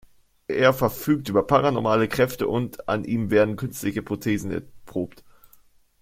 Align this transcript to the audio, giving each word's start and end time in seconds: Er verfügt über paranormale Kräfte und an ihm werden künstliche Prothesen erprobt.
Er 0.47 0.73
verfügt 0.73 1.29
über 1.29 1.45
paranormale 1.45 2.07
Kräfte 2.07 2.47
und 2.47 2.89
an 2.89 3.03
ihm 3.03 3.29
werden 3.29 3.55
künstliche 3.55 4.01
Prothesen 4.01 4.49
erprobt. 4.49 5.23